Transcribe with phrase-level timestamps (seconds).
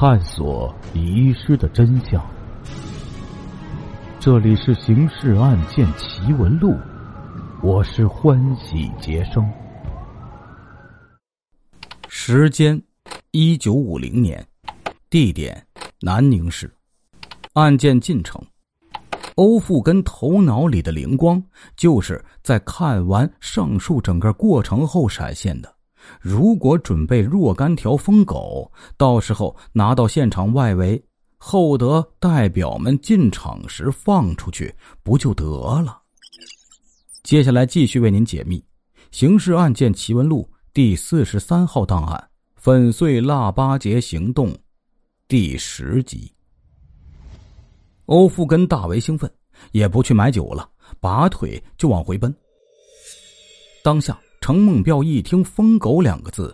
[0.00, 2.24] 探索遗失的真相。
[4.18, 6.70] 这里是《刑事案件奇闻录》，
[7.62, 9.46] 我是欢喜杰生。
[12.08, 12.82] 时间：
[13.32, 14.42] 一九五零年，
[15.10, 15.66] 地点：
[16.00, 16.74] 南宁市。
[17.52, 18.42] 案件进程：
[19.34, 21.44] 欧富根头脑里的灵光，
[21.76, 25.70] 就是在看完上述整个过程后闪现的。
[26.20, 31.02] 如果准备若干条疯狗，到时候拿到现场外围，
[31.36, 35.44] 厚德代表们进场时放出去，不就得
[35.82, 36.00] 了？
[37.22, 38.58] 接下来继续为您解密
[39.10, 44.56] 《刑事案件奇闻录》第四十三号档案——粉碎腊八节行动，
[45.28, 46.32] 第十集。
[48.06, 49.30] 欧富根大为兴奋，
[49.72, 52.34] 也不去买酒了，拔腿就往回奔。
[53.84, 54.18] 当下。
[54.50, 56.52] 程梦彪一听“疯狗”两个字，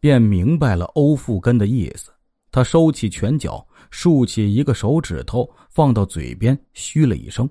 [0.00, 2.10] 便明白了欧富根的意思。
[2.50, 7.48] 他收起拳脚，竖起一个手指头，放到嘴边，嘘了一声，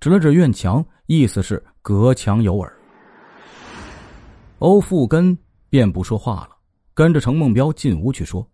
[0.00, 2.76] 指了指院墙，意思是隔墙有耳。
[4.58, 5.38] 欧富根
[5.70, 6.56] 便不说话了，
[6.92, 8.44] 跟着程梦彪进屋去说。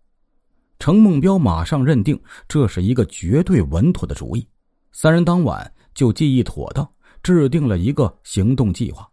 [0.77, 2.15] 程梦彪马上认定
[2.47, 4.47] 这是一个绝对稳妥的主意，
[4.91, 6.87] 三人当晚就计议妥当，
[7.23, 9.09] 制定了一个行动计划。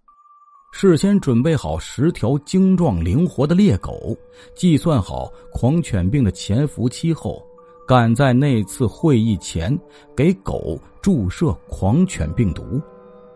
[0.74, 4.16] 事先准备好十条精壮灵活的猎狗，
[4.54, 7.46] 计算好狂犬病的潜伏期后，
[7.86, 9.78] 赶在那次会议前
[10.16, 12.80] 给狗注射狂犬病毒。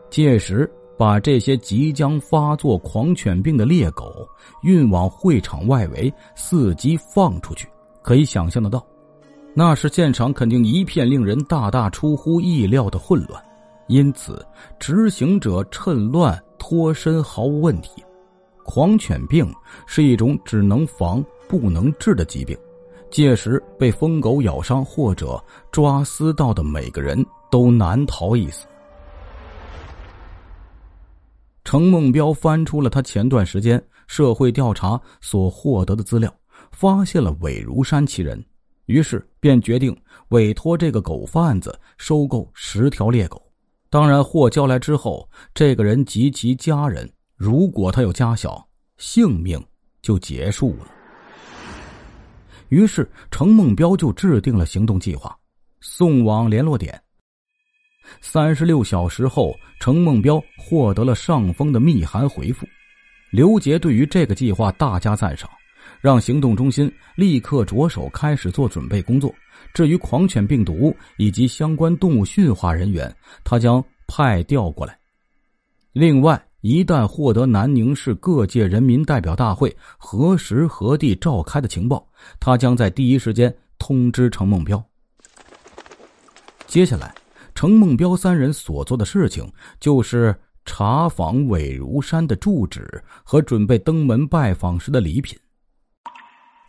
[0.08, 4.26] 届时，把这些即将发作狂犬病的猎狗
[4.62, 7.68] 运往会场外围，伺机放出去。
[8.02, 8.84] 可以想象得到，
[9.52, 13.40] 那时现场肯定一片令人大大出乎意料的混乱。
[13.88, 14.44] 因此，
[14.80, 16.42] 执行者趁乱。
[16.69, 18.03] 脱身毫无问题。
[18.64, 19.55] 狂犬病
[19.86, 22.59] 是一种只能防不能治的疾病，
[23.09, 28.67] 届时被疯狗咬伤或者抓撕到的每个人都难逃一死。
[31.62, 36.34] 程梦彪翻出了他前段时间社会调查所获得的资料，
[36.72, 38.44] 发现了韦如山其人，
[38.87, 39.97] 于是便决定
[40.31, 43.41] 委托这个狗贩子收购十条猎狗。
[43.96, 48.62] 当然，货交来之后，这个人及其家人，如果他有家小，
[48.98, 49.58] 性命
[50.02, 50.86] 就结束了。
[52.68, 55.34] 于是，程梦彪就制定了行动计划，
[55.80, 57.02] 送往联络点。
[58.20, 62.66] 三十六小时后，程梦彪获得了上峰的密函回复。
[63.30, 65.48] 刘杰对于这个计划大加赞赏，
[66.00, 69.34] 让行动中心立刻着手开始做准备工作。
[69.72, 74.98] 至于狂犬病毒以及相关动物驯化人员，他将派调过来。
[75.92, 82.06] 另外，一旦获得南宁市各界人民代表大会何时何地召开的情报，
[82.38, 84.82] 他将在第一时间通知程梦彪。
[86.66, 87.14] 接下来，
[87.54, 90.34] 程梦彪三人所做的事情就是
[90.64, 95.38] 查访韦如山的住址和准备登门拜访时的礼品。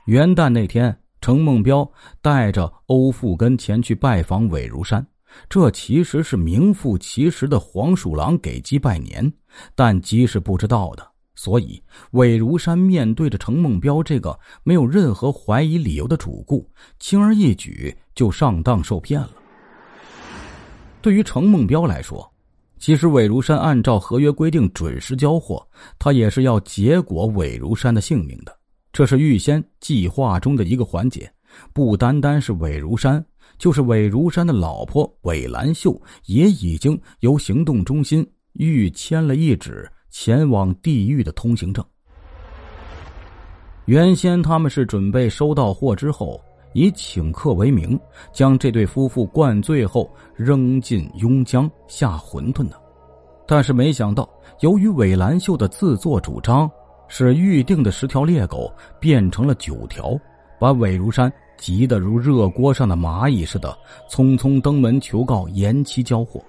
[0.07, 0.97] 元旦那天。
[1.19, 1.91] 程梦彪
[2.21, 5.05] 带着欧富根前去拜访韦如山，
[5.49, 9.33] 这其实是名副其实的黄鼠狼给鸡拜年，
[9.73, 11.81] 但鸡是不知道的，所以
[12.11, 16.69] 韦如山面对着程梦彪这个没有任何怀疑理由的主顾，
[16.99, 19.31] 轻而易举就上当受骗了。
[21.01, 22.31] 对于程梦彪来说，
[22.77, 28.56] 其实韦如山按照合约规定准时交货，他也是要结果韦如山的性命的。
[28.91, 31.31] 这是预先计划中的一个环节，
[31.73, 33.23] 不单单是韦如山，
[33.59, 41.83] 就是韦如山的老婆韦兰秀也已经由行动中心预签了一纸前往地狱的通行证。
[43.85, 46.41] 原先他们是准备收到货之后，
[46.73, 47.99] 以请客为名，
[48.33, 52.81] 将这对夫妇灌醉后扔进邕江下馄饨的，
[53.47, 54.27] 但是没想到，
[54.61, 56.69] 由于韦兰秀的自作主张。
[57.07, 60.19] 使预定的十条猎狗变成了九条，
[60.59, 63.77] 把韦如山急得如热锅上的蚂蚁似的，
[64.09, 66.43] 匆匆登门求告延期交货。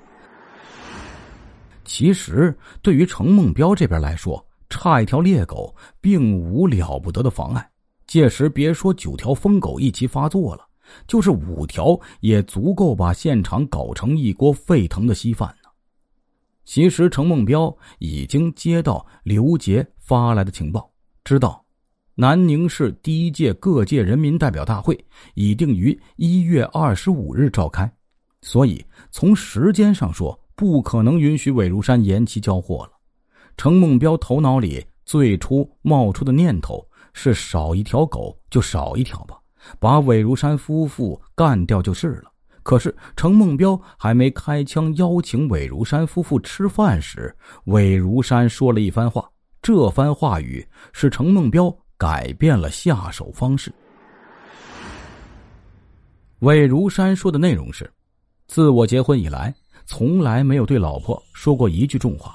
[1.85, 7.71] 其实，对于程梦彪这边来说，差一条猎狗并无了不得的妨碍。
[8.07, 10.65] 届时，别说九条疯狗一起发作了，
[11.07, 15.55] 就是五条也足够把现场搞成一锅沸腾的稀饭。
[16.69, 19.87] 其实，程梦彪已经接到刘杰。
[19.97, 20.91] 发来的情报，
[21.25, 21.65] 知道
[22.15, 27.91] 南宁市第一届各界人民代表大会已定于一月二十五日召开，
[28.43, 32.93] 所以从时间上说，不可能允许韦如山延期交货了。
[33.57, 39.39] 程梦彪头脑里最初冒出的念头是少一条狗就少一条吧，
[39.79, 42.31] 把韦如山夫妇干掉就是了。
[42.69, 47.35] 可是程梦彪还没开枪邀请韦如山夫妇吃饭时，
[47.65, 49.27] 韦如山说了一番话。
[49.63, 50.63] 这番话语
[50.93, 53.73] 使程梦彪改变了下手方式。
[56.41, 57.91] 韦如山说的内容是：
[58.47, 59.55] 自我结婚以来，
[59.87, 62.35] 从来没有对老婆说过一句重话，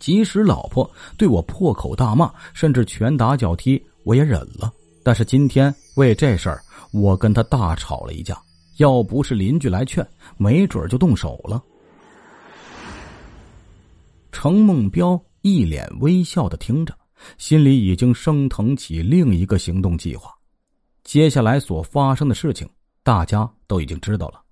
[0.00, 4.72] 即使老婆对我破口大骂，甚至拳打脚踢，我也忍了。
[5.04, 6.60] 但是今天为这事儿，
[6.92, 8.36] 我跟他大吵了一架。
[8.76, 10.06] 要不是邻居来劝，
[10.36, 11.62] 没准就动手了。
[14.32, 16.94] 程梦彪一脸微笑的听着，
[17.38, 20.30] 心里已经升腾起另一个行动计划。
[21.04, 22.68] 接下来所发生的事情，
[23.02, 24.42] 大家都已经知道了。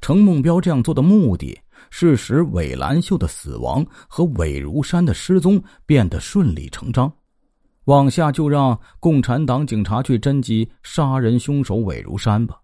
[0.00, 1.58] 程梦彪这样做的目的
[1.90, 7.12] 是使韦兰秀的死亡和韦如山的失踪变得顺理成章。
[7.84, 12.58] 往下就让共产党警察去侦缉杀人凶手韦如山吧。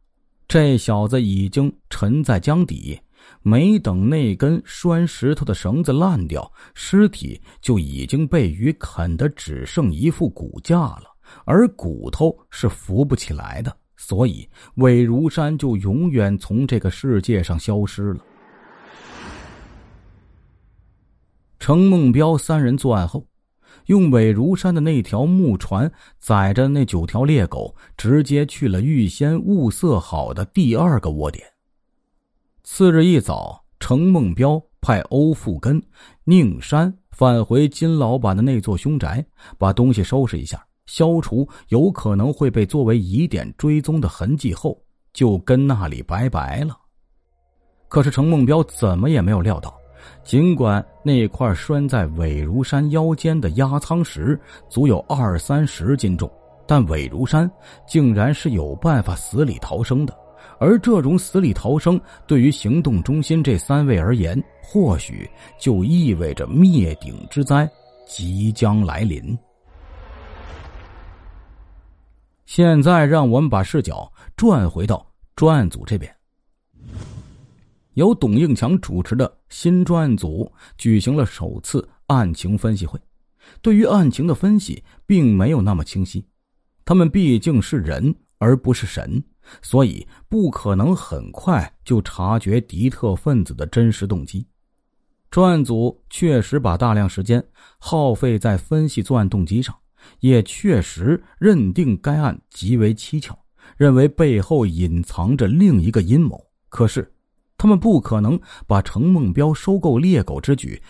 [0.50, 3.00] 这小子已经沉在江底，
[3.40, 11.04] 没等那根拴石头的绳子烂掉，尸体就已经被鱼啃得只剩一副骨架了，
[11.44, 14.44] 而骨头是浮不起来的，所以
[14.74, 18.20] 韦如山就永远从这个世界上消失了。
[21.60, 23.24] 程梦彪三人作案后。
[23.90, 25.90] 用韦如山的那条木船
[26.20, 31.44] 载着那九条猎狗，直接去了预先物色好的第二个窝点。
[32.62, 35.82] 次日一早，程梦彪派欧富根、
[36.22, 39.26] 宁山返回金老板的那座凶宅，
[39.58, 44.80] 把东西收拾一下，消除有可能会被作为疑点追踪的痕迹后，
[45.12, 46.78] 就跟那里拜拜了。
[47.88, 49.79] 可是程梦彪怎么也没有料到。
[50.22, 56.30] 尽管那块拴在韦如山腰间的压舱石足有二三十斤重，
[56.66, 57.50] 但韦如山
[57.86, 60.16] 竟然是有办法死里逃生的。
[60.58, 65.28] 而这种死里逃生，对于行动中心这三位而言，或许
[65.58, 67.68] 就意味着灭顶之灾
[68.06, 69.36] 即将来临。
[72.44, 76.14] 现在，让我们把视角转回到专案组这边。
[77.94, 83.00] 由董应强主持的新专案组举行了首次案情分析会，
[83.60, 86.24] 对于案情的分析并没有那么清晰。
[86.84, 89.22] 他们毕竟是人而不是神，
[89.60, 94.46] 所以不可能很快就察觉敌特分子的真实动机。
[95.30, 97.44] 专案组确实把大量时间
[97.78, 99.76] 耗费在分析作案动机上，
[100.20, 103.36] 也确实认定该案极为蹊跷，
[103.76, 106.40] 认为背后隐藏着另一个阴谋。
[106.68, 107.12] 可是。
[107.60, 110.82] 他们不可能把程梦彪收购猎狗之举，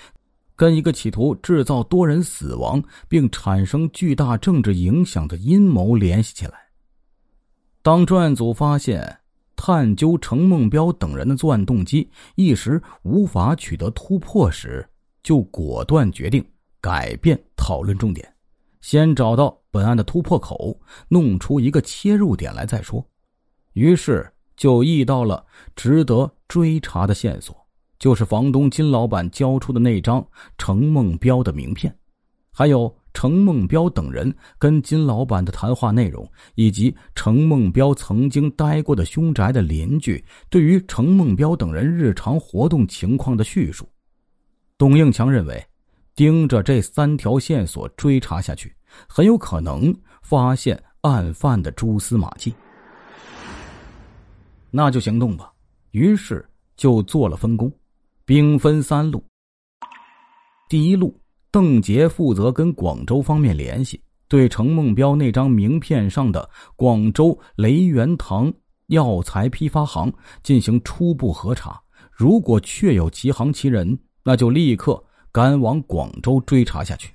[0.55, 6.53] 跟一个企图制造多人死亡并产生巨大政治影响的阴谋联系起来。
[7.83, 9.19] 当专案组发现
[9.57, 14.89] 探究程梦彪等人的作案动机一时无法取得突破时，
[15.25, 16.45] 就果断决定
[16.81, 18.33] 改变讨论重点，
[18.81, 20.79] 先找到本案的突破口，
[21.09, 23.05] 弄出一个切入点来再说。
[23.73, 24.25] 于是。
[24.57, 25.43] 就遇到了
[25.75, 27.57] 值得追查的线索，
[27.97, 30.27] 就是房东金老板交出的那张
[30.59, 31.97] 程梦彪的名片，
[32.51, 43.89] 还有程梦彪等人跟金老板的谈话内容，以及程梦彪曾经待过的凶宅的邻居对于程梦彪等人日常活动情况的叙述。
[44.77, 45.65] 董应强认为，
[46.17, 48.75] 盯着这三条线索追查下去，
[49.07, 52.53] 很有可能发现案犯的蛛丝马迹。
[54.73, 55.50] 那就行动吧。
[55.93, 57.71] 于是就做了分工，
[58.25, 59.23] 兵分三路。
[60.69, 61.19] 第一路，
[61.51, 68.53] 邓杰负责跟广州方面联系，对程梦彪那张名片上的广州雷元堂
[68.87, 71.81] 药材批发行进行初步核查。
[72.13, 77.13] 如果确有其行其人，那就立刻赶往广州追查下去。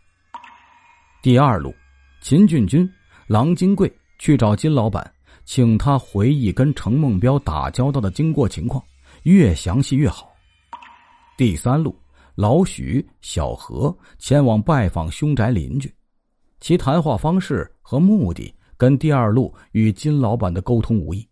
[1.21, 1.73] 第二路，
[2.21, 2.89] 秦俊军、
[3.27, 5.14] 郎金贵去找金老板。
[5.45, 8.83] 请他回忆跟程梦彪打交道的经过情况，
[9.23, 10.31] 越详细越好。
[11.37, 11.95] 第三路，
[12.33, 15.93] 老许、小何前往拜访凶宅邻居，
[16.59, 21.27] 其谈话方式和目的跟第二路与金老板的沟通无异。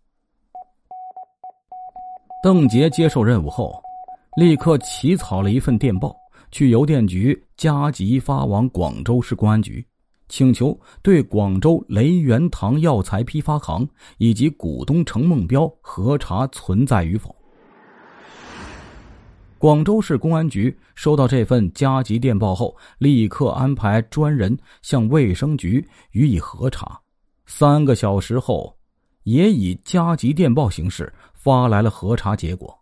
[2.42, 3.82] 邓杰接受任务后，
[4.36, 6.14] 立刻起草了一份电报，
[6.50, 9.84] 去邮电局加急发往广州市公安局。
[10.28, 13.88] 请求对广州雷元堂药材批发行
[14.18, 17.34] 以及股东程梦彪核查存在与否。
[19.58, 27.00] 广州市公安局收到这份加急电报后，立刻安排专人向卫生局予以核查。
[27.46, 28.76] 三个小时后，
[29.22, 32.78] 也以加急电报形式发来了核查结果。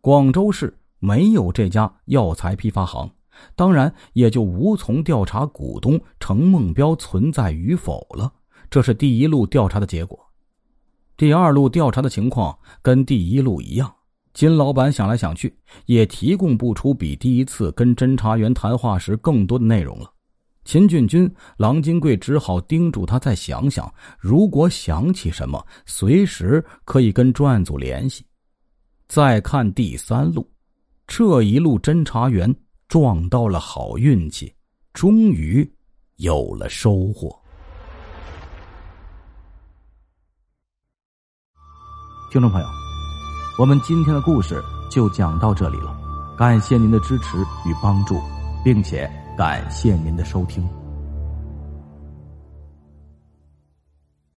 [0.00, 3.10] 广州市没有这家药材批发行，
[3.56, 8.32] 当然也就无从调查股东程梦彪存在与否了。
[8.70, 10.18] 这是第一路调查的结果。
[11.16, 13.94] 第二路调查的情况跟第一路一样。
[14.32, 20.10] 金老板想来想去，也提供不出比第一次跟侦查员谈话时更多的内容了。
[20.64, 28.24] 秦俊军、郎金贵只好叮嘱他再想想，如果想起什么，随时可以跟专案组联系。
[29.06, 30.50] 再看第三路，
[31.06, 32.52] 这一路侦查员
[32.94, 34.54] 撞到了好运气，
[34.92, 35.68] 终于
[36.18, 37.36] 有了收获。
[42.30, 42.66] 听众朋友。
[43.58, 45.92] 我们今天的故事就讲到这里了，
[46.38, 47.36] 感谢您的支持
[47.68, 48.20] 与帮助，
[48.64, 50.64] 并且感谢您的收听。